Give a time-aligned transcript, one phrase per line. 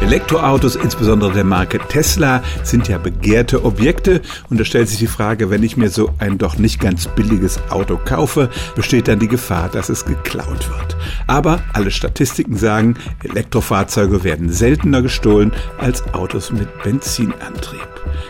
[0.00, 5.50] Elektroautos, insbesondere der Marke Tesla, sind ja begehrte Objekte und da stellt sich die Frage,
[5.50, 9.68] wenn ich mir so ein doch nicht ganz billiges Auto kaufe, besteht dann die Gefahr,
[9.68, 10.96] dass es geklaut wird.
[11.26, 17.88] Aber alle Statistiken sagen, Elektrofahrzeuge werden seltener gestohlen als Autos mit Benzinantrieb.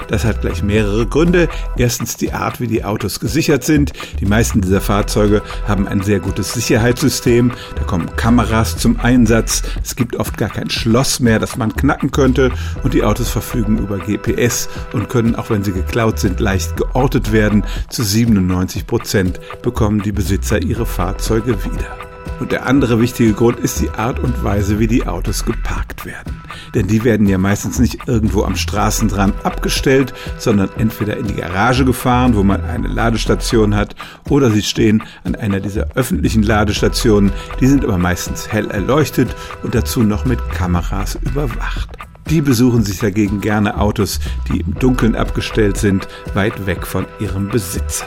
[0.09, 1.48] Das hat gleich mehrere Gründe.
[1.77, 3.93] Erstens die Art, wie die Autos gesichert sind.
[4.20, 7.52] Die meisten dieser Fahrzeuge haben ein sehr gutes Sicherheitssystem.
[7.77, 9.62] Da kommen Kameras zum Einsatz.
[9.82, 12.50] Es gibt oft gar kein Schloss mehr, das man knacken könnte.
[12.82, 17.32] Und die Autos verfügen über GPS und können, auch wenn sie geklaut sind, leicht geortet
[17.32, 17.64] werden.
[17.88, 22.07] Zu 97 Prozent bekommen die Besitzer ihre Fahrzeuge wieder.
[22.41, 26.41] Und der andere wichtige Grund ist die Art und Weise, wie die Autos geparkt werden.
[26.75, 31.85] Denn die werden ja meistens nicht irgendwo am Straßenrand abgestellt, sondern entweder in die Garage
[31.85, 33.97] gefahren, wo man eine Ladestation hat,
[34.28, 37.33] oder sie stehen an einer dieser öffentlichen Ladestationen.
[37.61, 41.89] Die sind aber meistens hell erleuchtet und dazu noch mit Kameras überwacht.
[42.31, 47.48] Die besuchen sich dagegen gerne Autos, die im Dunkeln abgestellt sind, weit weg von ihrem
[47.48, 48.06] Besitzer.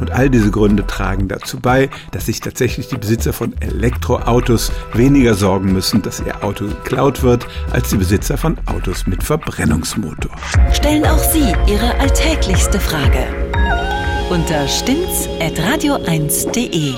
[0.00, 5.34] Und all diese Gründe tragen dazu bei, dass sich tatsächlich die Besitzer von Elektroautos weniger
[5.34, 10.32] sorgen müssen, dass ihr Auto geklaut wird, als die Besitzer von Autos mit Verbrennungsmotor.
[10.72, 13.26] Stellen auch Sie Ihre alltäglichste Frage
[14.30, 16.94] unter stimmtz.radio1.de.